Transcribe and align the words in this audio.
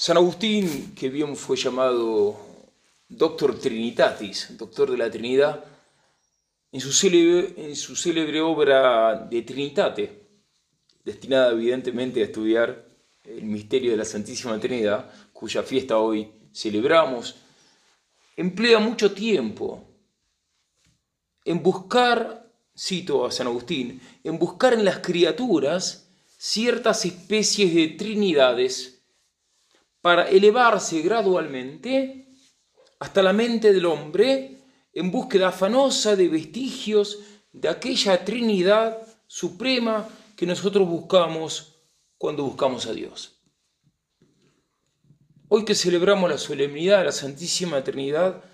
San 0.00 0.16
Agustín, 0.16 0.94
que 0.94 1.10
bien 1.10 1.36
fue 1.36 1.58
llamado 1.58 2.34
Doctor 3.06 3.58
Trinitatis, 3.58 4.56
doctor 4.56 4.90
de 4.90 4.96
la 4.96 5.10
Trinidad, 5.10 5.62
en 6.72 6.80
su 6.80 6.90
célebre, 6.90 7.52
en 7.58 7.76
su 7.76 7.94
célebre 7.94 8.40
obra 8.40 9.26
de 9.30 9.42
Trinitate, 9.42 10.22
destinada 11.04 11.52
evidentemente 11.52 12.22
a 12.22 12.24
estudiar 12.24 12.82
el 13.24 13.44
misterio 13.44 13.90
de 13.90 13.98
la 13.98 14.06
Santísima 14.06 14.58
Trinidad, 14.58 15.12
cuya 15.34 15.62
fiesta 15.62 15.98
hoy 15.98 16.32
celebramos, 16.50 17.36
emplea 18.38 18.78
mucho 18.78 19.12
tiempo 19.12 19.84
en 21.44 21.62
buscar, 21.62 22.50
cito 22.74 23.26
a 23.26 23.30
San 23.30 23.48
Agustín, 23.48 24.00
en 24.24 24.38
buscar 24.38 24.72
en 24.72 24.86
las 24.86 25.00
criaturas 25.00 26.08
ciertas 26.38 27.04
especies 27.04 27.74
de 27.74 27.88
trinidades 27.88 28.99
para 30.00 30.28
elevarse 30.28 31.02
gradualmente 31.02 32.28
hasta 32.98 33.22
la 33.22 33.32
mente 33.32 33.72
del 33.72 33.86
hombre 33.86 34.58
en 34.92 35.10
búsqueda 35.10 35.48
afanosa 35.48 36.16
de 36.16 36.28
vestigios 36.28 37.18
de 37.52 37.68
aquella 37.68 38.24
Trinidad 38.24 38.98
suprema 39.26 40.08
que 40.36 40.46
nosotros 40.46 40.88
buscamos 40.88 41.76
cuando 42.16 42.44
buscamos 42.44 42.86
a 42.86 42.92
Dios. 42.92 43.42
Hoy 45.48 45.64
que 45.64 45.74
celebramos 45.74 46.30
la 46.30 46.38
solemnidad 46.38 46.98
de 46.98 47.04
la 47.06 47.12
Santísima 47.12 47.82
Trinidad, 47.82 48.44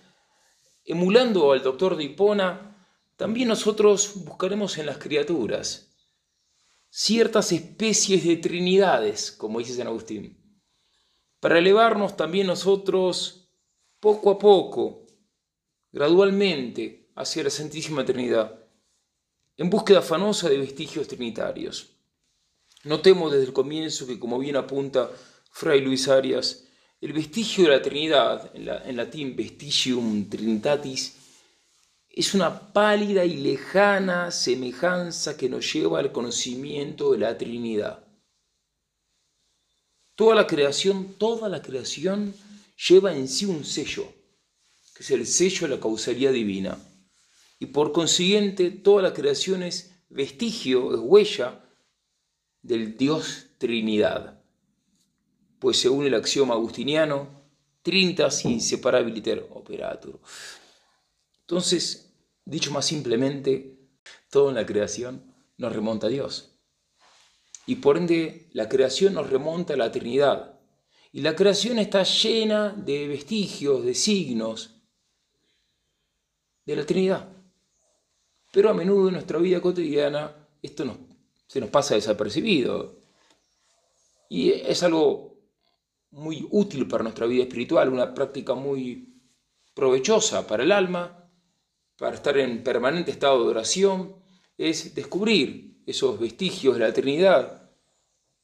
emulando 0.85 1.53
al 1.53 1.63
doctor 1.63 1.97
de 1.97 2.05
Hipona, 2.05 2.75
también 3.17 3.49
nosotros 3.49 4.25
buscaremos 4.25 4.79
en 4.79 4.87
las 4.87 4.99
criaturas 4.99 5.95
ciertas 6.89 7.53
especies 7.53 8.25
de 8.25 8.37
trinidades, 8.37 9.33
como 9.33 9.59
dice 9.59 9.75
San 9.75 9.89
Agustín 9.89 10.46
para 11.47 11.61
elevarnos 11.61 12.17
también 12.17 12.49
nosotros 12.49 13.49
poco 14.01 14.33
a 14.33 14.37
poco, 14.41 15.07
gradualmente, 15.93 17.07
hacia 17.15 17.45
la 17.45 17.51
Santísima 17.51 18.05
Trinidad, 18.05 18.59
en 19.57 19.71
búsqueda 19.71 20.01
afanosa 20.01 20.49
de 20.49 20.59
vestigios 20.59 21.07
trinitarios. 21.07 21.91
Notemos 22.83 23.31
desde 23.31 23.45
el 23.45 23.53
comienzo 23.53 24.09
que, 24.09 24.19
como 24.19 24.41
bien 24.41 24.57
apunta 24.57 25.09
Fray 25.53 25.83
Luis 25.83 26.09
Arias, 26.09 26.65
el 27.01 27.13
vestigio 27.13 27.67
de 27.67 27.71
la 27.77 27.81
Trinidad, 27.81 28.51
en, 28.53 28.97
latín 28.97 29.37
vestigium 29.37 30.29
trinitatis, 30.29 31.15
es 32.11 32.35
una 32.35 32.73
pálida 32.73 33.25
y 33.25 33.37
lejana 33.37 34.33
semejanza 34.33 35.37
que 35.37 35.49
nos 35.49 35.73
lleva 35.73 36.01
al 36.01 36.11
conocimiento 36.11 37.13
de 37.13 37.19
la 37.19 37.39
Trinidad. 37.39 38.06
Toda 40.17 40.35
la 40.35 40.47
creación, 40.47 41.15
toda 41.19 41.49
la 41.49 41.63
creación 41.63 42.35
lleva 42.89 43.15
en 43.15 43.29
sí 43.29 43.45
un 43.45 43.65
sello, 43.65 44.13
que 44.95 45.03
es 45.03 45.11
el 45.11 45.27
sello 45.27 45.69
de 45.69 45.77
la 45.77 45.81
causalidad 45.81 46.33
divina. 46.33 46.79
Y 47.59 47.67
por 47.67 47.93
consiguiente, 47.93 48.71
toda 48.71 49.03
la 49.03 49.13
creación 49.13 49.63
es 49.63 49.93
vestigio, 50.09 50.95
es 50.95 51.01
huella 51.01 51.61
del 52.63 52.97
Dios 52.97 53.47
Trinidad. 53.59 54.43
Pues 55.59 55.79
según 55.79 56.07
el 56.07 56.15
axioma 56.15 56.55
agustiniano, 56.55 57.37
Trinitas 57.87 58.45
inseparabiliter 58.45 59.47
operatur. 59.55 60.19
Entonces, 61.43 62.13
dicho 62.45 62.73
más 62.73 62.85
simplemente, 62.85 63.79
todo 64.29 64.49
en 64.49 64.57
la 64.57 64.67
creación 64.67 65.23
nos 65.57 65.73
remonta 65.73 66.09
a 66.09 66.11
Dios. 66.11 66.56
Y 67.67 67.77
por 67.77 67.97
ende 67.97 68.49
la 68.53 68.69
creación 68.69 69.15
nos 69.15 69.29
remonta 69.29 69.75
a 69.75 69.77
la 69.77 69.91
Trinidad. 69.91 70.59
Y 71.13 71.21
la 71.21 71.35
creación 71.35 71.79
está 71.79 72.03
llena 72.05 72.71
de 72.71 73.09
vestigios, 73.09 73.85
de 73.85 73.95
signos 73.95 74.77
de 76.65 76.77
la 76.77 76.87
Trinidad. 76.87 77.29
Pero 78.53 78.71
a 78.71 78.75
menudo 78.75 79.09
en 79.09 79.15
nuestra 79.15 79.39
vida 79.39 79.61
cotidiana 79.61 80.33
esto 80.63 80.97
se 81.47 81.61
nos 81.61 81.71
pasa 81.71 81.95
desapercibido. 81.95 82.97
Y 84.29 84.51
es 84.51 84.83
algo 84.83 85.37
muy 86.11 86.47
útil 86.51 86.89
para 86.89 87.03
nuestra 87.03 87.27
vida 87.27 87.45
espiritual, 87.45 87.93
una 87.93 88.15
práctica 88.15 88.55
muy 88.55 89.21
provechosa 89.75 90.47
para 90.47 90.63
el 90.63 90.73
alma, 90.73 91.31
para 91.99 92.17
estar 92.17 92.37
en 92.39 92.63
permanente 92.63 93.11
estado 93.11 93.45
de 93.45 93.51
oración, 93.51 94.17
es 94.57 94.95
descubrir 94.95 95.76
esos 95.87 96.19
vestigios 96.19 96.75
de 96.75 96.81
la 96.81 96.93
Trinidad, 96.93 97.71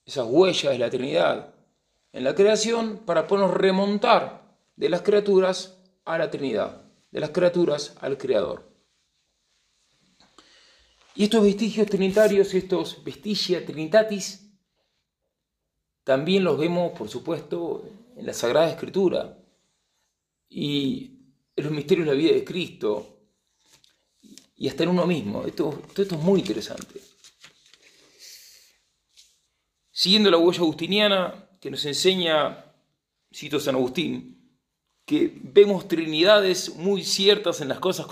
esas 0.06 0.26
huellas 0.28 0.72
de 0.72 0.78
la 0.78 0.90
Trinidad 0.90 1.52
en 2.12 2.24
la 2.24 2.34
creación 2.34 2.98
para 2.98 3.26
podernos 3.26 3.54
remontar 3.54 4.56
de 4.76 4.88
las 4.88 5.02
criaturas 5.02 5.78
a 6.04 6.18
la 6.18 6.30
Trinidad, 6.30 6.82
de 7.10 7.20
las 7.20 7.30
criaturas 7.30 7.96
al 8.00 8.18
Creador. 8.18 8.70
Y 11.14 11.24
estos 11.24 11.42
vestigios 11.42 11.86
trinitarios, 11.88 12.54
estos 12.54 13.04
vestigia 13.04 13.64
trinitatis, 13.64 14.50
también 16.04 16.42
los 16.42 16.58
vemos, 16.58 16.92
por 16.98 17.08
supuesto, 17.08 17.84
en 18.16 18.26
la 18.26 18.32
Sagrada 18.32 18.70
Escritura 18.70 19.38
y 20.48 21.18
en 21.54 21.64
los 21.64 21.72
misterios 21.72 22.06
de 22.06 22.12
la 22.14 22.18
vida 22.18 22.32
de 22.32 22.44
Cristo 22.44 23.18
y 24.56 24.68
hasta 24.68 24.84
en 24.84 24.88
uno 24.88 25.06
mismo. 25.06 25.44
Esto, 25.44 25.82
esto 25.88 26.02
es 26.02 26.12
muy 26.12 26.40
interesante. 26.40 27.00
Siguiendo 30.02 30.32
la 30.32 30.36
huella 30.36 30.62
agustiniana 30.62 31.46
que 31.60 31.70
nos 31.70 31.84
enseña, 31.84 32.64
cito 33.32 33.60
San 33.60 33.76
Agustín, 33.76 34.58
que 35.06 35.32
vemos 35.40 35.86
trinidades 35.86 36.74
muy 36.74 37.04
ciertas 37.04 37.60
en 37.60 37.68
las 37.68 37.78
cosas 37.78 38.06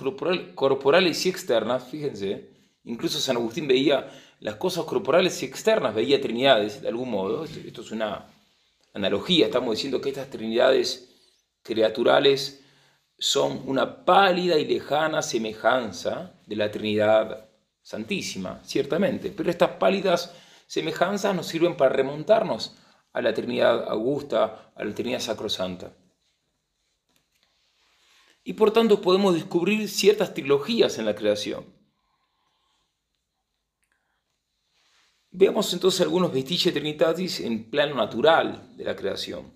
corporales 0.54 1.26
y 1.26 1.28
externas, 1.28 1.88
fíjense, 1.90 2.48
incluso 2.84 3.18
San 3.18 3.38
Agustín 3.38 3.66
veía 3.66 4.08
las 4.38 4.54
cosas 4.54 4.84
corporales 4.84 5.42
y 5.42 5.46
externas, 5.46 5.92
veía 5.92 6.20
trinidades 6.20 6.80
de 6.80 6.86
algún 6.86 7.10
modo, 7.10 7.42
esto, 7.42 7.58
esto 7.58 7.82
es 7.82 7.90
una 7.90 8.24
analogía, 8.94 9.46
estamos 9.46 9.74
diciendo 9.74 10.00
que 10.00 10.10
estas 10.10 10.30
trinidades 10.30 11.08
creaturales 11.60 12.62
son 13.18 13.64
una 13.66 14.04
pálida 14.04 14.56
y 14.60 14.64
lejana 14.64 15.22
semejanza 15.22 16.34
de 16.46 16.54
la 16.54 16.70
Trinidad 16.70 17.48
Santísima, 17.82 18.60
ciertamente, 18.62 19.34
pero 19.36 19.50
estas 19.50 19.70
pálidas 19.70 20.32
semejanzas 20.70 21.34
nos 21.34 21.48
sirven 21.48 21.76
para 21.76 21.92
remontarnos 21.92 22.76
a 23.12 23.20
la 23.20 23.34
Trinidad 23.34 23.88
Augusta, 23.88 24.72
a 24.76 24.84
la 24.84 24.94
Trinidad 24.94 25.19
Sacrosanta. 25.19 25.97
Y 28.44 28.53
por 28.53 28.72
tanto 28.72 29.00
podemos 29.00 29.34
descubrir 29.34 29.88
ciertas 29.88 30.32
trilogías 30.32 30.97
en 30.98 31.06
la 31.06 31.16
creación. 31.16 31.64
Veamos 35.32 35.72
entonces 35.72 36.03
algunos 36.03 36.32
vestigios 36.32 36.72
trinitatis 36.72 37.41
en 37.41 37.69
plano 37.69 37.97
natural 37.97 38.76
de 38.76 38.84
la 38.84 38.94
creación. 38.94 39.52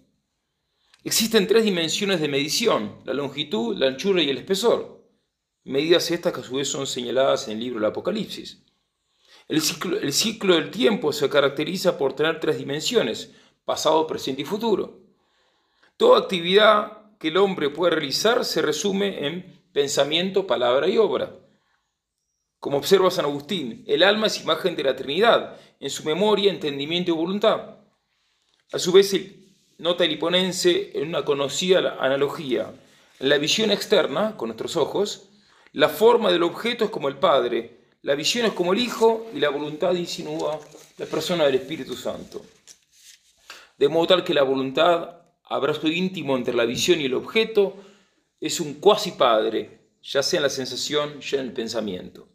Existen 1.05 1.47
tres 1.47 1.63
dimensiones 1.63 2.21
de 2.21 2.27
medición, 2.27 2.99
la 3.05 3.15
longitud, 3.15 3.77
la 3.77 3.87
anchura 3.87 4.21
y 4.21 4.31
el 4.31 4.39
espesor, 4.39 5.09
medidas 5.63 6.11
estas 6.11 6.33
que 6.33 6.41
a 6.41 6.45
su 6.45 6.57
vez 6.57 6.67
son 6.67 6.89
señaladas 6.89 7.47
en 7.47 7.53
el 7.53 7.61
libro 7.61 7.79
del 7.79 7.91
Apocalipsis. 7.91 8.64
El 9.47 9.61
ciclo, 9.61 10.55
del 10.55 10.71
tiempo 10.71 11.13
se 11.13 11.29
caracteriza 11.29 11.99
por 11.99 12.15
tener 12.15 12.41
tres 12.41 12.57
dimensiones, 12.59 13.33
pasado, 13.65 14.07
presente 14.07 14.43
y 14.43 14.45
futuro. 14.47 15.01
Toda 15.97 16.21
actividad 16.21 17.17
que 17.19 17.29
el 17.29 17.37
hombre 17.37 17.69
puede 17.69 17.95
realizar 17.95 18.45
se 18.45 18.63
resume 18.63 19.27
en 19.27 19.61
pensamiento, 19.73 20.47
palabra 20.47 20.89
y 20.89 20.97
obra. 20.97 21.37
Como 22.59 22.79
observa 22.79 23.11
San 23.11 23.27
Agustín, 23.27 23.85
el 23.87 24.03
alma 24.03 24.29
es 24.29 24.41
imagen 24.41 24.77
de 24.77 24.85
la 24.85 24.97
Trinidad, 24.97 25.61
en 25.79 25.91
su 25.91 26.05
memoria, 26.05 26.51
entendimiento 26.51 27.11
y 27.11 27.15
voluntad. 27.15 27.77
A 28.73 28.79
su 28.79 28.93
vez, 28.93 29.15
nota 29.77 30.05
el 30.05 30.13
hiponense 30.13 30.93
en 30.95 31.09
una 31.09 31.25
conocida 31.27 31.99
analogía. 32.01 32.73
En 33.21 33.29
la 33.29 33.37
visión 33.37 33.71
externa, 33.71 34.39
con 34.39 34.49
nuestros 34.49 34.77
ojos, 34.77 35.29
la 35.73 35.91
forma 35.91 36.33
del 36.33 36.43
objeto 36.43 36.85
es 36.85 36.91
como 36.91 37.09
el 37.09 37.19
Padre, 37.19 37.74
la 38.05 38.15
visión 38.15 38.45
es 38.45 38.53
como 38.53 38.75
el 38.75 38.81
Hijo 38.81 39.31
y 39.35 39.41
la 39.41 39.49
voluntad 39.49 39.95
insinúa 39.95 40.61
la 40.99 41.07
persona 41.07 41.47
del 41.47 41.55
Espíritu 41.55 41.97
Santo. 41.97 42.45
De 43.79 43.89
modo 43.89 44.09
tal 44.09 44.25
que 44.25 44.35
la 44.35 44.43
voluntad, 44.43 45.23
abrazo 45.45 45.89
íntimo 45.89 46.37
entre 46.37 46.53
la 46.53 46.67
visión 46.67 47.01
y 47.01 47.07
el 47.07 47.15
objeto, 47.15 47.75
es 48.39 48.61
un 48.61 48.75
cuasi 48.75 49.13
padre, 49.13 49.89
ya 50.03 50.23
sea 50.23 50.37
en 50.37 50.43
la 50.43 50.51
sensación, 50.51 51.19
ya 51.21 51.39
en 51.39 51.47
el 51.47 51.53
pensamiento. 51.55 52.29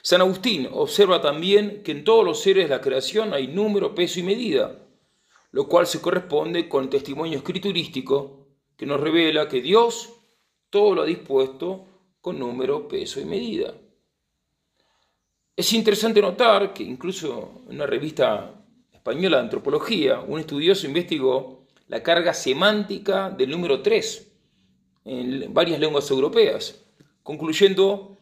San 0.00 0.22
Agustín 0.22 0.66
observa 0.72 1.20
también 1.20 1.82
que 1.82 1.92
en 1.92 2.04
todos 2.04 2.24
los 2.24 2.40
seres 2.40 2.70
de 2.70 2.74
la 2.74 2.80
creación 2.80 3.34
hay 3.34 3.48
número, 3.48 3.94
peso 3.94 4.18
y 4.18 4.22
medida, 4.22 4.78
lo 5.50 5.68
cual 5.68 5.86
se 5.86 6.00
corresponde 6.00 6.70
con 6.70 6.84
el 6.84 6.90
testimonio 6.90 7.36
escriturístico 7.36 8.46
que 8.78 8.86
nos 8.86 8.98
revela 8.98 9.46
que 9.46 9.60
Dios 9.60 10.08
todo 10.70 10.94
lo 10.94 11.02
ha 11.02 11.06
dispuesto 11.06 11.84
con 12.22 12.38
número, 12.38 12.88
peso 12.88 13.20
y 13.20 13.26
medida. 13.26 13.74
Es 15.54 15.72
interesante 15.74 16.22
notar 16.22 16.72
que 16.72 16.82
incluso 16.82 17.62
en 17.68 17.74
una 17.74 17.86
revista 17.86 18.54
española 18.90 19.36
de 19.36 19.42
antropología, 19.42 20.20
un 20.20 20.40
estudioso 20.40 20.86
investigó 20.86 21.66
la 21.88 22.02
carga 22.02 22.32
semántica 22.32 23.28
del 23.28 23.50
número 23.50 23.82
3 23.82 24.32
en 25.04 25.52
varias 25.52 25.78
lenguas 25.78 26.10
europeas, 26.10 26.82
concluyendo 27.22 28.16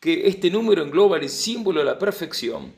que 0.00 0.26
este 0.26 0.50
número 0.50 0.82
engloba 0.82 1.18
el 1.18 1.28
símbolo 1.28 1.78
de 1.78 1.86
la 1.86 2.00
perfección 2.00 2.72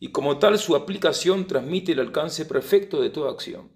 y 0.00 0.08
como 0.08 0.38
tal 0.38 0.58
su 0.58 0.74
aplicación 0.74 1.46
transmite 1.46 1.92
el 1.92 2.00
alcance 2.00 2.46
perfecto 2.46 3.00
de 3.00 3.10
toda 3.10 3.30
acción. 3.30 3.68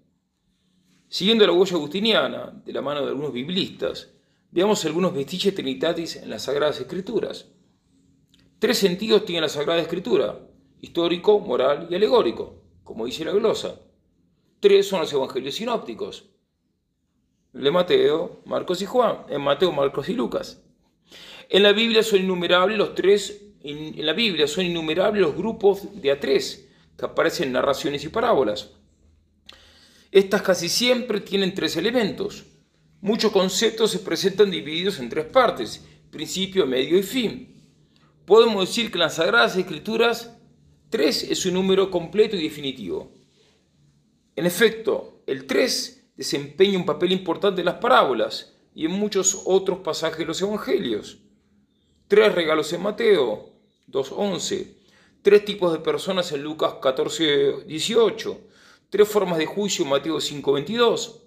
Siguiendo 1.07 1.47
la 1.47 1.53
huella 1.53 1.77
agustiniana, 1.77 2.61
de 2.65 2.73
la 2.73 2.81
mano 2.81 3.01
de 3.01 3.07
algunos 3.07 3.31
biblistas, 3.31 4.09
veamos 4.51 4.83
algunos 4.83 5.13
vestigios 5.13 5.55
trinitatis 5.55 6.17
en 6.17 6.29
las 6.29 6.43
Sagradas 6.43 6.81
Escrituras. 6.81 7.45
Tres 8.61 8.77
sentidos 8.77 9.25
tiene 9.25 9.41
la 9.41 9.49
Sagrada 9.49 9.81
Escritura, 9.81 10.39
histórico, 10.81 11.39
moral 11.39 11.87
y 11.89 11.95
alegórico, 11.95 12.61
como 12.83 13.07
dice 13.07 13.25
la 13.25 13.31
glosa. 13.31 13.81
Tres 14.59 14.87
son 14.87 14.99
los 14.99 15.11
evangelios 15.11 15.55
sinópticos, 15.55 16.29
de 17.53 17.71
Mateo, 17.71 18.43
Marcos 18.45 18.83
y 18.83 18.85
Juan, 18.85 19.25
en 19.29 19.41
Mateo, 19.41 19.71
Marcos 19.71 20.09
y 20.09 20.13
Lucas. 20.13 20.61
En 21.49 21.63
la 21.63 21.71
Biblia 21.71 22.03
son 22.03 22.19
innumerables 22.19 22.77
los 22.77 22.93
tres, 22.93 23.41
en 23.63 24.05
la 24.05 24.13
Biblia 24.13 24.45
son 24.45 24.63
innumerables 24.67 25.23
los 25.23 25.35
grupos 25.35 25.99
de 25.99 26.11
a 26.11 26.19
tres 26.19 26.69
que 26.95 27.05
aparecen 27.05 27.47
en 27.47 27.53
narraciones 27.53 28.03
y 28.03 28.09
parábolas. 28.09 28.75
Estas 30.11 30.43
casi 30.43 30.69
siempre 30.69 31.19
tienen 31.21 31.55
tres 31.55 31.77
elementos. 31.77 32.45
Muchos 33.01 33.31
conceptos 33.31 33.89
se 33.89 33.97
presentan 33.97 34.51
divididos 34.51 34.99
en 34.99 35.09
tres 35.09 35.25
partes, 35.25 35.83
principio, 36.11 36.67
medio 36.67 36.95
y 36.99 37.01
fin. 37.01 37.51
Podemos 38.25 38.67
decir 38.67 38.91
que 38.91 38.97
en 38.97 39.01
las 39.01 39.15
Sagradas 39.15 39.55
Escrituras 39.57 40.37
tres 40.89 41.23
es 41.23 41.45
un 41.45 41.55
número 41.55 41.89
completo 41.91 42.35
y 42.35 42.43
definitivo. 42.43 43.11
En 44.35 44.45
efecto, 44.45 45.23
el 45.27 45.45
3 45.45 46.11
desempeña 46.15 46.77
un 46.77 46.85
papel 46.85 47.11
importante 47.11 47.61
en 47.61 47.65
las 47.65 47.75
parábolas 47.75 48.53
y 48.73 48.85
en 48.85 48.91
muchos 48.91 49.41
otros 49.45 49.79
pasajes 49.79 50.19
de 50.19 50.25
los 50.25 50.41
Evangelios 50.41 51.19
tres 52.11 52.35
regalos 52.35 52.73
en 52.73 52.81
Mateo 52.81 53.53
2.11, 53.87 54.67
tres 55.21 55.45
tipos 55.45 55.71
de 55.71 55.79
personas 55.79 56.29
en 56.33 56.43
Lucas 56.43 56.73
14.18, 56.81 58.37
tres 58.89 59.07
formas 59.07 59.37
de 59.37 59.45
juicio 59.45 59.85
en 59.85 59.91
Mateo 59.91 60.17
5.22. 60.17 61.21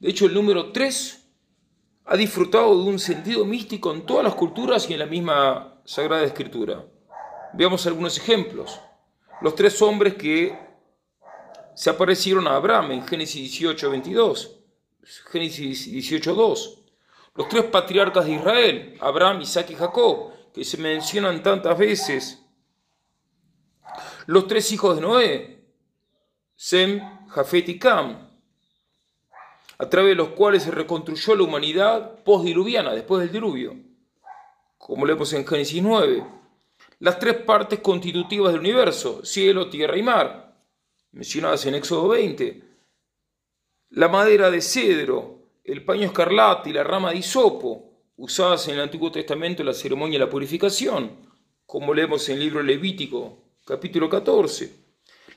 De 0.00 0.08
hecho, 0.08 0.24
el 0.24 0.32
número 0.32 0.72
3 0.72 1.28
ha 2.06 2.16
disfrutado 2.16 2.82
de 2.82 2.88
un 2.88 2.98
sentido 2.98 3.44
místico 3.44 3.92
en 3.92 4.06
todas 4.06 4.24
las 4.24 4.34
culturas 4.34 4.88
y 4.88 4.94
en 4.94 5.00
la 5.00 5.04
misma 5.04 5.77
Sagrada 5.88 6.24
Escritura. 6.24 6.84
Veamos 7.54 7.86
algunos 7.86 8.18
ejemplos. 8.18 8.78
Los 9.40 9.54
tres 9.54 9.80
hombres 9.80 10.16
que 10.16 10.54
se 11.74 11.88
aparecieron 11.88 12.46
a 12.46 12.56
Abraham 12.56 12.92
en 12.92 13.08
Génesis 13.08 13.58
18.22, 13.58 14.50
Génesis 15.32 15.90
18.2 15.90 16.74
los 17.36 17.48
tres 17.48 17.64
patriarcas 17.64 18.26
de 18.26 18.32
Israel, 18.32 18.98
Abraham, 19.00 19.40
Isaac 19.40 19.70
y 19.70 19.76
Jacob, 19.76 20.32
que 20.52 20.62
se 20.62 20.76
mencionan 20.76 21.42
tantas 21.42 21.78
veces. 21.78 22.44
Los 24.26 24.46
tres 24.46 24.70
hijos 24.72 24.96
de 24.96 25.00
Noé, 25.00 25.64
Sem, 26.54 27.00
Jafet 27.28 27.66
y 27.66 27.78
Cam, 27.78 28.28
a 29.78 29.88
través 29.88 30.10
de 30.10 30.16
los 30.16 30.30
cuales 30.30 30.64
se 30.64 30.70
reconstruyó 30.70 31.34
la 31.34 31.44
humanidad 31.44 32.22
postdiluviana, 32.24 32.92
después 32.92 33.22
del 33.22 33.32
diluvio, 33.32 33.87
como 34.78 35.04
leemos 35.04 35.32
en 35.32 35.46
Génesis 35.46 35.82
9. 35.82 36.24
Las 37.00 37.18
tres 37.18 37.34
partes 37.34 37.80
constitutivas 37.80 38.52
del 38.52 38.60
universo, 38.60 39.24
cielo, 39.24 39.68
tierra 39.68 39.98
y 39.98 40.02
mar, 40.02 40.64
mencionadas 41.12 41.66
en 41.66 41.74
Éxodo 41.74 42.08
20. 42.08 42.62
La 43.90 44.08
madera 44.08 44.50
de 44.50 44.60
cedro, 44.60 45.42
el 45.64 45.84
paño 45.84 46.06
escarlata 46.06 46.68
y 46.68 46.72
la 46.72 46.84
rama 46.84 47.10
de 47.10 47.18
hisopo, 47.18 47.88
usadas 48.16 48.66
en 48.68 48.74
el 48.74 48.80
Antiguo 48.80 49.12
Testamento 49.12 49.62
en 49.62 49.66
la 49.66 49.74
ceremonia 49.74 50.18
de 50.18 50.24
la 50.24 50.30
purificación, 50.30 51.28
como 51.66 51.92
leemos 51.92 52.28
en 52.28 52.36
el 52.36 52.40
libro 52.44 52.62
Levítico, 52.62 53.44
capítulo 53.64 54.08
14. 54.08 54.72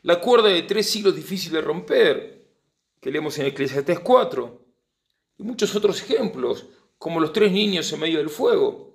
La 0.03 0.19
cuerda 0.19 0.49
de 0.49 0.63
tres 0.63 0.95
hilos 0.95 1.15
difícil 1.15 1.51
de 1.51 1.61
romper, 1.61 2.47
que 2.99 3.11
leemos 3.11 3.37
en 3.39 3.47
Eclesiastés 3.47 3.99
4. 3.99 4.65
Y 5.37 5.43
muchos 5.43 5.75
otros 5.75 6.01
ejemplos, 6.01 6.65
como 6.97 7.19
los 7.19 7.33
tres 7.33 7.51
niños 7.51 7.91
en 7.93 7.99
medio 7.99 8.17
del 8.19 8.29
fuego. 8.29 8.90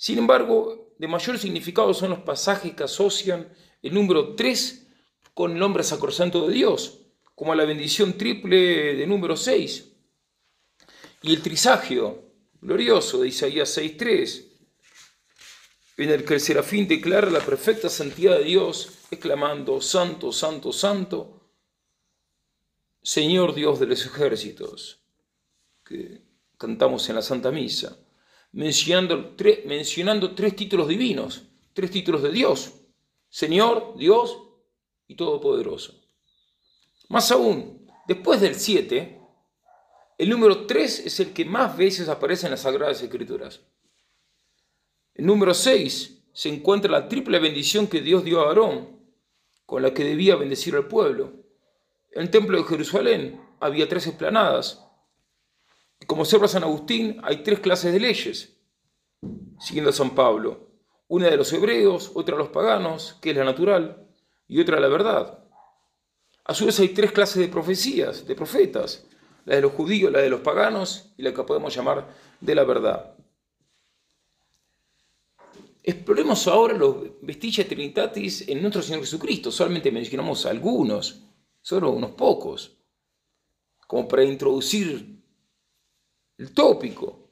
Sin 0.00 0.16
embargo, 0.16 0.94
de 0.96 1.06
mayor 1.06 1.38
significado 1.38 1.92
son 1.92 2.08
los 2.08 2.20
pasajes 2.20 2.72
que 2.72 2.84
asocian 2.84 3.52
el 3.82 3.92
número 3.92 4.34
3 4.34 4.86
con 5.34 5.52
el 5.52 5.58
nombre 5.58 5.84
sacrosanto 5.84 6.48
de 6.48 6.54
Dios, 6.54 7.00
como 7.34 7.54
la 7.54 7.66
bendición 7.66 8.16
triple 8.16 8.94
de 8.94 9.06
número 9.06 9.36
6 9.36 9.92
y 11.20 11.34
el 11.34 11.42
trisagio 11.42 12.32
glorioso 12.62 13.20
de 13.20 13.28
Isaías 13.28 13.76
6.3, 13.76 14.46
en 15.98 16.08
el 16.08 16.24
que 16.24 16.32
el 16.32 16.40
serafín 16.40 16.88
declara 16.88 17.30
la 17.30 17.40
perfecta 17.40 17.90
santidad 17.90 18.38
de 18.38 18.44
Dios, 18.44 19.00
exclamando, 19.10 19.82
Santo, 19.82 20.32
Santo, 20.32 20.72
Santo, 20.72 21.42
Señor 23.02 23.54
Dios 23.54 23.78
de 23.78 23.86
los 23.86 24.06
ejércitos, 24.06 25.02
que 25.84 26.22
cantamos 26.56 27.06
en 27.10 27.16
la 27.16 27.22
Santa 27.22 27.50
Misa, 27.50 27.98
mencionando, 28.52 29.34
mencionando 29.66 30.34
tres 30.34 30.56
títulos 30.56 30.88
divinos, 30.88 31.42
tres 31.72 31.90
títulos 31.90 32.22
de 32.22 32.32
Dios, 32.32 32.72
Señor, 33.28 33.94
Dios 33.96 34.38
y 35.06 35.14
Todopoderoso. 35.14 36.00
Más 37.08 37.30
aún, 37.30 37.90
después 38.06 38.40
del 38.40 38.54
7, 38.54 39.20
el 40.18 40.28
número 40.28 40.66
3 40.66 41.06
es 41.06 41.20
el 41.20 41.32
que 41.32 41.44
más 41.44 41.76
veces 41.76 42.08
aparece 42.08 42.46
en 42.46 42.50
las 42.50 42.60
Sagradas 42.60 43.02
Escrituras. 43.02 43.62
El 45.14 45.26
número 45.26 45.54
6 45.54 46.24
se 46.32 46.48
encuentra 46.48 46.90
la 46.90 47.08
triple 47.08 47.38
bendición 47.38 47.86
que 47.86 48.00
Dios 48.00 48.24
dio 48.24 48.40
a 48.40 48.48
Aarón, 48.48 49.00
con 49.66 49.82
la 49.82 49.94
que 49.94 50.04
debía 50.04 50.36
bendecir 50.36 50.74
al 50.74 50.88
pueblo. 50.88 51.32
En 52.12 52.22
el 52.22 52.30
templo 52.30 52.58
de 52.58 52.64
Jerusalén 52.64 53.40
había 53.60 53.88
tres 53.88 54.06
esplanadas. 54.06 54.84
Como 56.06 56.22
observa 56.22 56.48
San 56.48 56.62
Agustín, 56.62 57.20
hay 57.22 57.42
tres 57.42 57.60
clases 57.60 57.92
de 57.92 58.00
leyes, 58.00 58.56
siguiendo 59.58 59.90
a 59.90 59.92
San 59.94 60.10
Pablo. 60.10 60.68
Una 61.08 61.28
de 61.28 61.36
los 61.36 61.52
hebreos, 61.52 62.10
otra 62.14 62.36
de 62.36 62.42
los 62.42 62.50
paganos, 62.50 63.16
que 63.20 63.30
es 63.30 63.36
la 63.36 63.44
natural, 63.44 64.06
y 64.48 64.60
otra 64.60 64.80
la 64.80 64.88
verdad. 64.88 65.44
A 66.44 66.54
su 66.54 66.66
vez 66.66 66.80
hay 66.80 66.88
tres 66.88 67.12
clases 67.12 67.36
de 67.36 67.48
profecías, 67.48 68.26
de 68.26 68.34
profetas, 68.34 69.06
la 69.44 69.56
de 69.56 69.60
los 69.60 69.72
judíos, 69.72 70.10
la 70.10 70.20
de 70.20 70.30
los 70.30 70.40
paganos 70.40 71.12
y 71.16 71.22
la 71.22 71.32
que 71.32 71.42
podemos 71.44 71.74
llamar 71.74 72.08
de 72.40 72.54
la 72.54 72.64
verdad. 72.64 73.14
Exploremos 75.82 76.46
ahora 76.46 76.74
los 76.74 77.20
vestigios 77.22 77.66
trinitatis 77.66 78.48
en 78.48 78.60
nuestro 78.60 78.82
Señor 78.82 79.00
Jesucristo. 79.00 79.50
Solamente 79.50 79.90
mencionamos 79.90 80.44
algunos, 80.46 81.22
solo 81.62 81.90
unos 81.90 82.12
pocos, 82.12 82.76
como 83.86 84.06
para 84.06 84.24
introducir 84.24 85.19
el 86.40 86.52
tópico. 86.52 87.28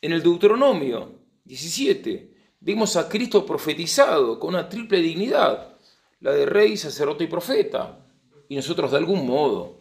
En 0.00 0.12
el 0.12 0.22
Deuteronomio 0.22 1.20
17 1.44 2.56
vemos 2.60 2.94
a 2.96 3.08
Cristo 3.08 3.46
profetizado 3.46 4.38
con 4.38 4.50
una 4.50 4.68
triple 4.68 5.00
dignidad, 5.00 5.78
la 6.20 6.32
de 6.32 6.44
rey, 6.44 6.76
sacerdote 6.76 7.24
y 7.24 7.28
profeta. 7.28 8.06
Y 8.48 8.56
nosotros 8.56 8.90
de 8.90 8.98
algún 8.98 9.26
modo 9.26 9.80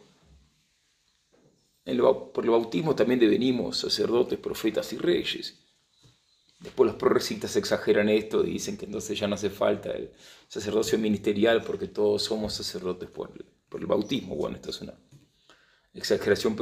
por 2.33 2.45
el 2.45 2.51
bautismo 2.51 2.95
también 2.95 3.19
devenimos 3.19 3.77
sacerdotes, 3.77 4.39
profetas 4.39 4.93
y 4.93 4.97
reyes. 4.97 5.59
Después 6.59 6.88
los 6.88 6.95
progresistas 6.95 7.55
exageran 7.57 8.07
esto 8.07 8.45
y 8.45 8.51
dicen 8.51 8.77
que 8.77 8.85
entonces 8.85 9.19
ya 9.19 9.27
no 9.27 9.35
hace 9.35 9.50
falta 9.50 9.91
el 9.91 10.11
sacerdocio 10.47 10.97
ministerial 10.97 11.63
porque 11.63 11.88
todos 11.88 12.23
somos 12.23 12.53
sacerdotes 12.53 13.09
por 13.09 13.31
el, 13.31 13.43
por 13.67 13.81
el 13.81 13.88
bautismo. 13.88 14.35
Bueno, 14.35 14.55
esto 14.55 14.69
es 14.69 14.81
una 14.81 14.93
exageración 15.93 16.55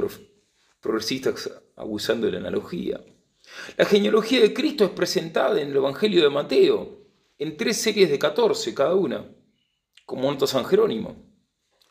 progresista 0.79 1.33
abusando 1.75 2.25
de 2.27 2.33
la 2.33 2.39
analogía. 2.39 3.01
La 3.77 3.86
genealogía 3.86 4.41
de 4.41 4.53
Cristo 4.53 4.86
es 4.86 4.91
presentada 4.91 5.59
en 5.62 5.69
el 5.69 5.77
Evangelio 5.77 6.21
de 6.21 6.29
Mateo 6.29 7.00
en 7.38 7.57
tres 7.57 7.77
series 7.77 8.09
de 8.09 8.19
14 8.19 8.74
cada 8.74 8.95
una, 8.95 9.25
como 10.05 10.31
nota 10.31 10.45
San 10.45 10.65
Jerónimo, 10.65 11.15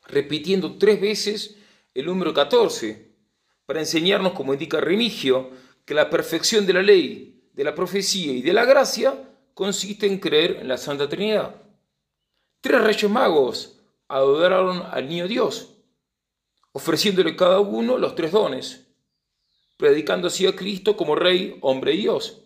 repitiendo 0.07 0.77
tres 0.77 1.01
veces 1.01 1.57
el 1.95 2.07
número 2.07 2.35
14 2.35 3.15
para 3.67 3.81
enseñarnos, 3.81 4.33
como 4.33 4.53
indica 4.53 4.81
Remigio, 4.81 5.51
que 5.85 5.95
la 5.95 6.11
perfección 6.11 6.67
de 6.67 6.73
la 6.75 6.83
ley, 6.83 7.51
de 7.53 7.65
la 7.65 7.75
profecía 7.75 8.33
y 8.33 8.43
de 8.43 8.53
la 8.53 8.65
gracia 8.65 9.29
consiste 9.55 10.07
en 10.07 10.19
creer 10.19 10.59
en 10.61 10.69
la 10.69 10.77
Santa 10.77 11.09
Trinidad. 11.09 11.63
Tres 12.61 12.81
reyes 12.81 13.11
magos 13.11 13.81
adoraron 14.07 14.83
al 14.91 15.09
niño 15.09 15.27
Dios, 15.29 15.78
ofreciéndole 16.79 17.35
cada 17.35 17.59
uno 17.59 17.99
los 17.99 18.15
tres 18.15 18.31
dones, 18.31 18.87
predicando 19.77 20.29
así 20.29 20.47
a 20.47 20.55
Cristo 20.55 20.97
como 20.97 21.17
Rey, 21.17 21.59
hombre 21.61 21.93
y 21.95 21.97
Dios. 21.97 22.45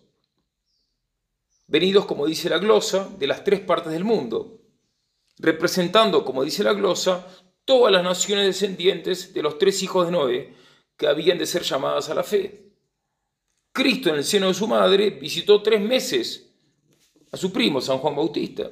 Venidos, 1.67 2.07
como 2.07 2.25
dice 2.25 2.49
la 2.49 2.57
glosa, 2.57 3.11
de 3.19 3.27
las 3.27 3.43
tres 3.43 3.59
partes 3.59 3.93
del 3.93 4.03
mundo, 4.03 4.59
representando, 5.37 6.25
como 6.25 6.43
dice 6.43 6.63
la 6.63 6.73
glosa, 6.73 7.27
todas 7.63 7.93
las 7.93 8.03
naciones 8.03 8.47
descendientes 8.47 9.35
de 9.35 9.43
los 9.43 9.59
tres 9.59 9.83
hijos 9.83 10.07
de 10.07 10.11
Noé 10.11 10.53
que 10.97 11.05
habían 11.05 11.37
de 11.37 11.45
ser 11.45 11.61
llamadas 11.61 12.09
a 12.09 12.15
la 12.15 12.23
fe. 12.23 12.71
Cristo 13.71 14.09
en 14.09 14.15
el 14.15 14.23
seno 14.23 14.47
de 14.47 14.55
su 14.55 14.67
madre 14.67 15.11
visitó 15.11 15.61
tres 15.61 15.79
meses 15.79 16.49
a 17.31 17.37
su 17.37 17.53
primo, 17.53 17.79
San 17.79 17.99
Juan 17.99 18.15
Bautista. 18.15 18.71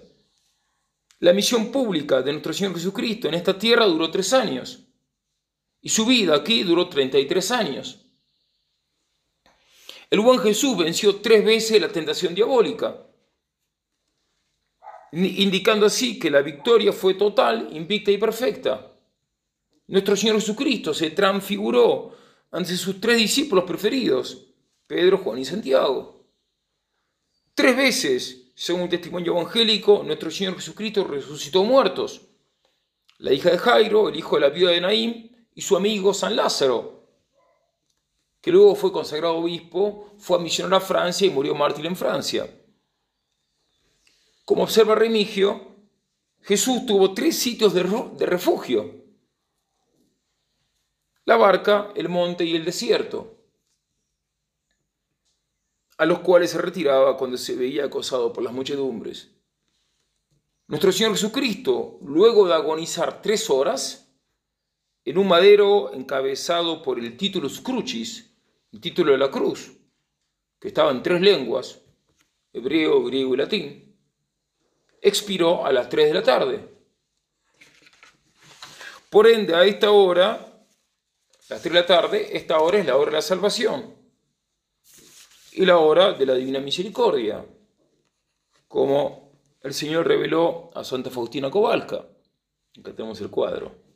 La 1.20 1.34
misión 1.34 1.72
pública 1.72 2.24
de 2.24 2.32
nuestro 2.32 2.52
Señor 2.52 2.74
Jesucristo 2.74 3.28
en 3.28 3.36
esta 3.36 3.60
tierra 3.60 3.86
duró 3.86 4.10
tres 4.10 4.34
años 4.34 4.88
y 5.82 5.90
su 5.90 6.06
vida 6.06 6.36
aquí 6.36 6.64
duró 6.64 6.88
33 6.88 7.52
años. 7.52 8.06
El 10.10 10.20
buen 10.20 10.40
Jesús 10.40 10.78
venció 10.78 11.18
tres 11.18 11.44
veces 11.44 11.82
la 11.82 11.88
tentación 11.88 12.36
diabólica, 12.36 13.08
indicando 15.14 15.86
así 15.86 16.20
que 16.20 16.30
la 16.30 16.42
victoria 16.42 16.94
fue 16.94 17.16
total, 17.16 17.70
invicta 17.72 18.12
y 18.12 18.18
perfecta. 18.18 18.92
Nuestro 19.88 20.16
Señor 20.16 20.36
Jesucristo 20.36 20.94
se 20.94 21.12
transfiguró 21.12 22.16
ante 22.52 22.76
sus 22.78 23.00
tres 23.00 23.18
discípulos 23.18 23.64
preferidos, 23.66 24.48
Pedro, 24.86 25.18
Juan 25.18 25.40
y 25.40 25.46
Santiago. 25.46 26.26
Tres 27.56 27.76
veces, 27.76 28.52
según 28.54 28.82
el 28.82 28.90
testimonio 28.90 29.34
evangélico, 29.34 30.04
nuestro 30.04 30.30
Señor 30.30 30.56
Jesucristo 30.56 31.06
resucitó 31.06 31.64
muertos. 31.64 32.22
La 33.18 33.34
hija 33.34 33.52
de 33.52 33.58
Jairo, 33.58 34.10
el 34.10 34.16
hijo 34.18 34.36
de 34.36 34.42
la 34.42 34.50
viuda 34.50 34.72
de 34.72 34.82
Naín 34.82 35.31
y 35.62 35.64
su 35.64 35.78
amigo 35.78 36.12
San 36.12 36.36
Lázaro, 36.36 37.06
que 38.42 38.52
luego 38.52 38.74
fue 38.74 38.92
consagrado 38.92 39.36
obispo, 39.36 40.12
fue 40.18 40.40
a 40.40 40.42
misionar 40.42 40.82
a 40.82 40.84
Francia 40.84 41.28
y 41.28 41.30
murió 41.30 41.54
mártir 41.54 41.86
en 41.86 41.96
Francia. 41.96 42.50
Como 44.44 44.64
observa 44.64 44.96
Remigio, 44.96 45.76
Jesús 46.40 46.88
tuvo 46.88 47.14
tres 47.14 47.38
sitios 47.38 47.76
de, 47.76 47.84
refugio. 48.26 49.04
La 51.26 51.38
barca, 51.38 51.92
el 51.94 52.10
monte 52.10 52.44
y 52.44 52.56
el 52.56 52.66
desierto, 52.66 53.38
a 56.00 56.08
los 56.08 56.22
cuales 56.22 56.50
se 56.50 56.58
retiraba 56.58 57.18
cuando 57.18 57.38
se 57.38 57.56
veía 57.56 57.86
acosado 57.86 58.34
por 58.34 58.44
las 58.44 58.52
muchedumbres. 58.52 59.30
Nuestro 60.66 60.92
Señor 60.92 61.12
Jesucristo, 61.12 62.00
luego 62.02 62.48
de 62.48 62.56
agonizar 62.56 63.22
tres 63.22 63.48
horas, 63.52 64.11
en 65.04 65.18
un 65.18 65.28
madero 65.28 65.94
encabezado 65.94 66.82
por 66.82 67.00
el 67.00 67.18
Titulus 67.18 67.62
Crucis, 67.62 68.32
el 68.72 68.80
título 68.80 69.12
de 69.12 69.18
la 69.18 69.32
cruz, 69.32 69.72
que 70.60 70.68
estaba 70.68 70.92
en 70.92 71.02
tres 71.02 71.22
lenguas, 71.22 71.82
hebreo, 72.54 73.04
griego 73.04 73.34
y 73.34 73.38
latín, 73.38 73.96
expiró 75.02 75.66
a 75.66 75.72
las 75.72 75.90
3 75.90 76.08
de 76.08 76.14
la 76.14 76.24
tarde. 76.24 76.70
Por 79.10 79.28
ende, 79.28 79.56
a 79.56 79.66
esta 79.66 79.92
hora, 79.92 80.66
las 81.50 81.62
3 81.62 81.74
de 81.74 81.80
la 81.80 81.86
tarde, 81.86 82.38
esta 82.38 82.60
hora 82.60 82.78
es 82.78 82.86
la 82.86 82.96
hora 82.96 83.10
de 83.10 83.18
la 83.18 83.22
salvación 83.22 83.96
y 85.54 85.66
la 85.66 85.80
hora 85.80 86.14
de 86.14 86.26
la 86.26 86.36
divina 86.36 86.60
misericordia, 86.60 87.46
como 88.68 89.34
el 89.62 89.74
Señor 89.74 90.08
reveló 90.08 90.70
a 90.74 90.84
Santa 90.84 91.10
Faustina 91.10 91.52
Kowalska. 91.52 92.06
Acá 92.80 92.96
tenemos 92.96 93.20
el 93.20 93.30
cuadro. 93.30 93.91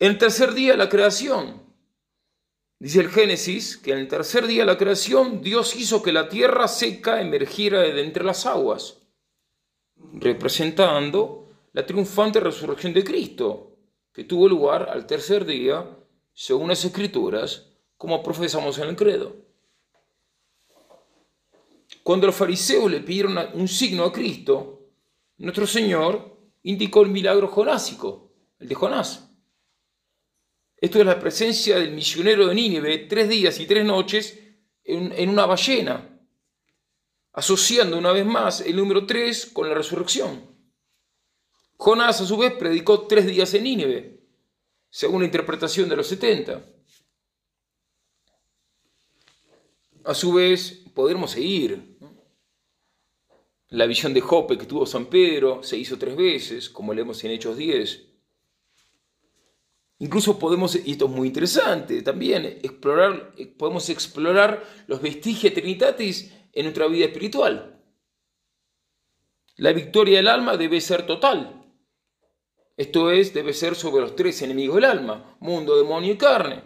El 0.00 0.16
tercer 0.16 0.54
día 0.54 0.78
la 0.78 0.88
creación. 0.88 1.60
Dice 2.78 3.00
el 3.00 3.10
Génesis 3.10 3.76
que 3.76 3.92
en 3.92 3.98
el 3.98 4.08
tercer 4.08 4.46
día 4.46 4.62
de 4.62 4.72
la 4.72 4.78
creación 4.78 5.42
Dios 5.42 5.76
hizo 5.76 6.02
que 6.02 6.10
la 6.10 6.30
tierra 6.30 6.68
seca 6.68 7.20
emergiera 7.20 7.80
de 7.80 8.02
entre 8.02 8.24
las 8.24 8.46
aguas, 8.46 8.96
representando 10.14 11.50
la 11.74 11.84
triunfante 11.84 12.40
resurrección 12.40 12.94
de 12.94 13.04
Cristo, 13.04 13.76
que 14.10 14.24
tuvo 14.24 14.48
lugar 14.48 14.88
al 14.88 15.06
tercer 15.06 15.44
día, 15.44 15.86
según 16.32 16.70
las 16.70 16.82
escrituras, 16.82 17.66
como 17.98 18.22
profesamos 18.22 18.78
en 18.78 18.88
el 18.88 18.96
credo. 18.96 19.36
Cuando 22.02 22.26
los 22.26 22.36
fariseos 22.36 22.90
le 22.90 23.00
pidieron 23.00 23.36
un 23.52 23.68
signo 23.68 24.04
a 24.04 24.12
Cristo, 24.14 24.80
nuestro 25.36 25.66
Señor 25.66 26.38
indicó 26.62 27.02
el 27.02 27.10
milagro 27.10 27.48
jonásico, 27.48 28.32
el 28.58 28.66
de 28.66 28.74
Jonás. 28.74 29.29
Esto 30.80 30.98
es 30.98 31.04
la 31.04 31.20
presencia 31.20 31.78
del 31.78 31.92
misionero 31.92 32.46
de 32.46 32.54
Nínive 32.54 32.98
tres 32.98 33.28
días 33.28 33.60
y 33.60 33.66
tres 33.66 33.84
noches 33.84 34.38
en, 34.84 35.28
una 35.28 35.44
ballena, 35.44 36.18
asociando 37.32 37.98
una 37.98 38.12
vez 38.12 38.24
más 38.24 38.62
el 38.62 38.76
número 38.76 39.06
tres 39.06 39.44
con 39.44 39.68
la 39.68 39.74
resurrección. 39.74 40.40
Jonás 41.76 42.22
a 42.22 42.26
su 42.26 42.36
vez 42.38 42.54
predicó 42.54 43.06
tres 43.06 43.26
días 43.26 43.52
en 43.52 43.64
Nínive, 43.64 44.20
según 44.88 45.20
la 45.20 45.26
interpretación 45.26 45.88
de 45.88 45.96
los 45.96 46.06
70. 46.06 46.64
A 50.04 50.14
su 50.14 50.32
vez, 50.32 50.82
podremos 50.94 51.32
seguir. 51.32 51.98
La 53.68 53.86
visión 53.86 54.14
de 54.14 54.20
Jope 54.22 54.56
que 54.58 54.66
tuvo 54.66 54.86
San 54.86 55.06
Pedro 55.06 55.62
se 55.62 55.76
hizo 55.76 55.98
tres 55.98 56.16
veces, 56.16 56.70
como 56.70 56.94
leemos 56.94 57.22
en 57.22 57.32
Hechos 57.32 57.56
10. 57.56 58.09
Incluso 60.00 60.38
podemos, 60.38 60.74
y 60.76 60.92
esto 60.92 61.04
es 61.04 61.10
muy 61.10 61.28
interesante 61.28 62.00
también, 62.00 62.46
explorar, 62.62 63.34
podemos 63.58 63.86
explorar 63.90 64.64
los 64.86 65.02
vestigios 65.02 65.52
trinitatis 65.52 66.32
en 66.54 66.64
nuestra 66.64 66.86
vida 66.86 67.04
espiritual. 67.04 67.78
La 69.56 69.74
victoria 69.74 70.16
del 70.16 70.28
alma 70.28 70.56
debe 70.56 70.80
ser 70.80 71.04
total. 71.06 71.66
Esto 72.78 73.10
es, 73.10 73.34
debe 73.34 73.52
ser 73.52 73.74
sobre 73.74 74.00
los 74.00 74.16
tres 74.16 74.40
enemigos 74.40 74.76
del 74.76 74.86
alma, 74.86 75.36
mundo, 75.38 75.76
demonio 75.76 76.14
y 76.14 76.16
carne. 76.16 76.62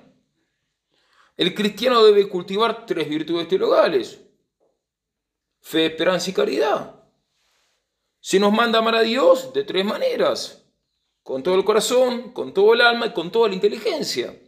El 1.36 1.56
cristiano 1.56 2.04
debe 2.04 2.28
cultivar 2.28 2.86
tres 2.86 3.08
virtudes 3.08 3.48
teologales, 3.48 4.20
fe, 5.60 5.86
esperanza 5.86 6.30
y 6.30 6.34
caridad. 6.34 7.02
Se 8.20 8.38
nos 8.38 8.52
manda 8.52 8.78
amar 8.78 8.94
a 8.94 9.02
Dios 9.02 9.52
de 9.52 9.64
tres 9.64 9.84
maneras 9.84 10.63
con 11.24 11.42
todo 11.42 11.54
el 11.54 11.64
corazón, 11.64 12.32
con 12.32 12.52
todo 12.52 12.74
el 12.74 12.82
alma 12.82 13.06
y 13.06 13.12
con 13.14 13.32
toda 13.32 13.48
la 13.48 13.54
inteligencia. 13.54 14.38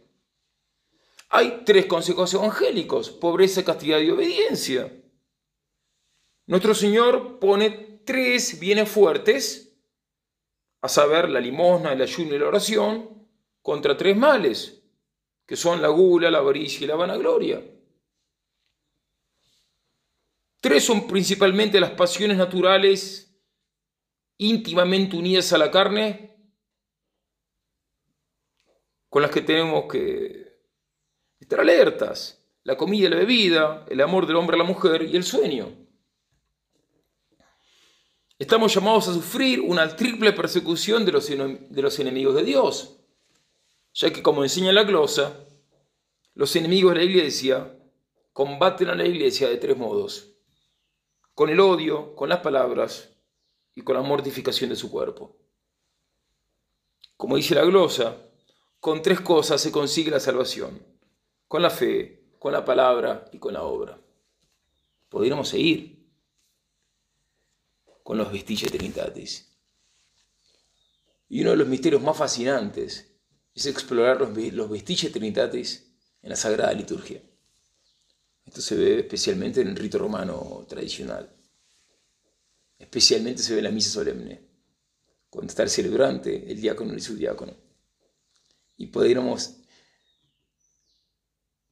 Hay 1.29 1.63
tres 1.65 1.87
consejos 1.87 2.33
evangélicos, 2.35 3.09
pobreza, 3.09 3.65
castidad 3.65 3.99
y 3.99 4.11
obediencia. 4.11 4.95
Nuestro 6.45 6.75
Señor 6.75 7.39
pone 7.39 7.71
tres 8.05 8.59
bienes 8.59 8.89
fuertes, 8.89 9.75
a 10.79 10.87
saber, 10.87 11.29
la 11.29 11.41
limosna, 11.41 11.93
el 11.93 12.01
ayuno 12.01 12.35
y 12.35 12.39
la 12.39 12.47
oración, 12.47 13.27
contra 13.63 13.97
tres 13.97 14.15
males, 14.15 14.83
que 15.47 15.55
son 15.55 15.81
la 15.81 15.87
gula, 15.87 16.29
la 16.29 16.37
avaricia 16.37 16.85
y 16.85 16.87
la 16.87 16.95
vanagloria. 16.95 17.59
Tres 20.61 20.83
son 20.83 21.07
principalmente 21.07 21.79
las 21.79 21.91
pasiones 21.91 22.37
naturales 22.37 23.35
íntimamente 24.37 25.17
unidas 25.17 25.51
a 25.53 25.57
la 25.57 25.71
carne 25.71 26.36
con 29.09 29.21
las 29.21 29.31
que 29.31 29.41
tenemos 29.41 29.85
que 29.91 30.57
estar 31.39 31.59
alertas. 31.59 32.43
La 32.63 32.75
comida 32.75 33.07
y 33.07 33.09
la 33.09 33.15
bebida, 33.17 33.85
el 33.89 34.01
amor 34.01 34.27
del 34.27 34.35
hombre 34.35 34.55
a 34.55 34.57
la 34.57 34.65
mujer 34.65 35.03
y 35.03 35.15
el 35.15 35.23
sueño. 35.23 35.71
Estamos 38.39 38.73
llamados 38.73 39.07
a 39.07 39.13
sufrir 39.13 39.61
una 39.61 39.95
triple 39.95 40.33
persecución 40.33 41.05
de 41.05 41.11
los, 41.11 41.27
de 41.27 41.81
los 41.81 41.99
enemigos 41.99 42.35
de 42.35 42.43
Dios, 42.43 42.99
ya 43.93 44.11
que 44.11 44.21
como 44.21 44.43
enseña 44.43 44.71
la 44.71 44.83
glosa, 44.83 45.33
los 46.35 46.55
enemigos 46.55 46.93
de 46.93 46.99
la 46.99 47.05
iglesia 47.05 47.73
combaten 48.33 48.89
a 48.89 48.95
la 48.95 49.05
iglesia 49.05 49.49
de 49.49 49.57
tres 49.57 49.75
modos, 49.75 50.35
con 51.33 51.49
el 51.49 51.59
odio, 51.59 52.13
con 52.15 52.29
las 52.29 52.41
palabras 52.41 53.09
y 53.73 53.81
con 53.81 53.95
la 53.95 54.03
mortificación 54.03 54.69
de 54.69 54.75
su 54.75 54.91
cuerpo. 54.91 55.35
Como 57.15 57.37
dice 57.37 57.55
la 57.55 57.65
glosa, 57.65 58.17
con 58.79 59.01
tres 59.01 59.21
cosas 59.21 59.61
se 59.61 59.71
consigue 59.71 60.11
la 60.11 60.19
salvación, 60.19 60.81
con 61.47 61.61
la 61.61 61.69
fe, 61.69 62.27
con 62.39 62.53
la 62.53 62.63
palabra 62.63 63.25
y 63.31 63.39
con 63.39 63.53
la 63.53 63.63
obra. 63.63 63.99
Podríamos 65.09 65.49
seguir 65.49 66.05
con 68.03 68.17
los 68.17 68.31
vestillas 68.31 68.71
trinitatis. 68.71 69.51
Y 71.29 71.41
uno 71.41 71.51
de 71.51 71.57
los 71.57 71.67
misterios 71.67 72.01
más 72.01 72.15
fascinantes 72.15 73.11
es 73.53 73.65
explorar 73.65 74.19
los, 74.19 74.29
los 74.53 74.83
trinitatis 74.83 75.91
en 76.21 76.29
la 76.29 76.35
Sagrada 76.35 76.71
Liturgia. 76.73 77.21
Esto 78.45 78.61
se 78.61 78.75
ve 78.75 78.99
especialmente 78.99 79.61
en 79.61 79.69
el 79.69 79.75
rito 79.75 79.97
romano 79.97 80.65
tradicional. 80.69 81.35
Especialmente 82.79 83.41
se 83.41 83.53
ve 83.53 83.59
en 83.59 83.65
la 83.65 83.71
misa 83.71 83.89
solemne, 83.89 84.47
cuando 85.29 85.49
está 85.49 85.63
el 85.63 85.69
celebrante, 85.69 86.49
el 86.49 86.61
diácono 86.61 86.93
y 86.93 87.01
su 87.01 87.15
diácono 87.15 87.66
y 88.77 88.87
pudiéramos, 88.87 89.57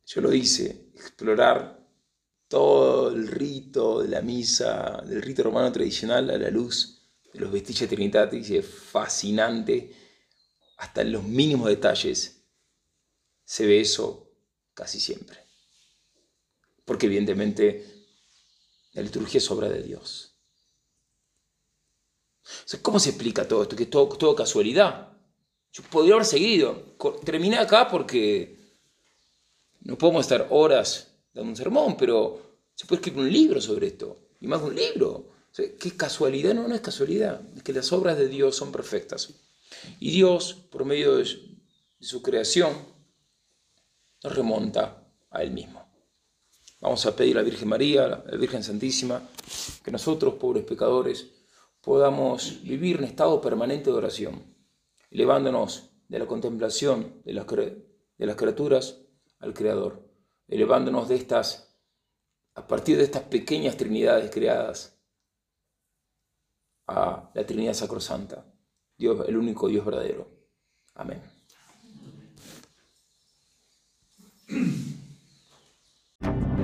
yo 0.05 0.21
lo 0.21 0.33
hice, 0.33 0.91
explorar 0.95 1.85
todo 2.47 3.09
el 3.09 3.27
rito 3.27 4.01
de 4.01 4.09
la 4.09 4.21
misa, 4.21 5.01
del 5.05 5.21
rito 5.21 5.43
romano 5.43 5.71
tradicional 5.71 6.29
a 6.29 6.37
la 6.37 6.49
luz 6.49 6.95
de 7.33 7.39
los 7.39 7.51
Vestigia 7.51 7.87
Trinitatis 7.87 8.49
es 8.49 8.65
fascinante, 8.65 9.93
hasta 10.77 11.01
en 11.01 11.11
los 11.11 11.23
mínimos 11.23 11.67
detalles 11.67 12.43
se 13.43 13.65
ve 13.65 13.81
eso 13.81 14.31
casi 14.73 14.99
siempre. 14.99 15.39
Porque 16.83 17.05
evidentemente 17.05 17.85
la 18.93 19.01
liturgia 19.01 19.37
es 19.37 19.51
obra 19.51 19.69
de 19.69 19.83
Dios. 19.83 20.33
¿Cómo 22.81 22.99
se 22.99 23.09
explica 23.09 23.47
todo 23.47 23.63
esto? 23.63 23.75
Que 23.75 23.83
es 23.83 23.89
todo 23.89 24.35
casualidad. 24.35 25.14
Yo 25.75 25.83
podría 25.91 26.13
haber 26.13 26.25
seguido. 26.25 26.95
Terminé 27.25 27.57
acá 27.57 27.89
porque 27.89 28.57
no 29.81 29.97
podemos 29.97 30.21
estar 30.21 30.47
horas 30.49 31.11
dando 31.33 31.49
un 31.49 31.57
sermón, 31.57 31.97
pero 31.97 32.61
se 32.73 32.85
puede 32.85 33.01
escribir 33.01 33.25
un 33.25 33.33
libro 33.33 33.59
sobre 33.59 33.87
esto. 33.87 34.17
Y 34.39 34.47
más 34.47 34.61
un 34.61 34.73
libro. 34.73 35.31
¿Qué 35.53 35.97
casualidad? 35.97 36.53
No, 36.53 36.65
no 36.65 36.75
es 36.75 36.79
casualidad. 36.79 37.41
Es 37.57 37.61
que 37.61 37.73
las 37.73 37.91
obras 37.91 38.17
de 38.17 38.29
Dios 38.29 38.55
son 38.55 38.71
perfectas. 38.71 39.33
Y 39.99 40.11
Dios, 40.11 40.53
por 40.53 40.85
medio 40.85 41.17
de 41.17 41.27
su 41.99 42.21
creación, 42.21 42.73
nos 44.23 44.33
remonta 44.33 45.03
a 45.29 45.43
Él 45.43 45.51
mismo. 45.51 45.85
Vamos 46.79 47.05
a 47.05 47.13
pedir 47.13 47.35
a 47.37 47.41
la 47.41 47.45
Virgen 47.49 47.67
María, 47.67 48.05
a 48.05 48.31
la 48.31 48.37
Virgen 48.37 48.63
Santísima, 48.63 49.21
que 49.83 49.91
nosotros, 49.91 50.35
pobres 50.35 50.63
pecadores, 50.63 51.25
podamos 51.81 52.61
vivir 52.63 52.97
en 52.97 53.03
estado 53.03 53.41
permanente 53.41 53.89
de 53.89 53.97
oración 53.97 54.54
elevándonos 55.11 55.91
de 56.07 56.19
la 56.19 56.27
contemplación 56.27 57.21
de 57.23 57.33
las, 57.33 57.45
criaturas 58.35 59.01
al 59.39 59.53
Creador, 59.53 60.07
elevándonos 60.47 61.09
de 61.09 61.15
estas, 61.15 61.75
a 62.53 62.67
partir 62.67 62.97
de 62.97 63.03
estas 63.03 63.23
pequeñas 63.23 63.77
trinidades 63.77 64.31
creadas 64.31 64.99
a 66.87 67.31
la 67.33 67.45
Trinidad 67.45 67.73
Sacrosanta, 67.73 68.45
Dios, 68.97 69.27
el 69.27 69.37
único 69.37 69.67
Dios 69.67 69.85
verdadero. 69.85 70.27
Amén. 70.93 71.21